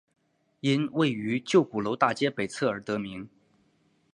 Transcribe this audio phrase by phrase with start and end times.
[0.61, 3.29] 因位于旧鼓楼大街北侧而得名。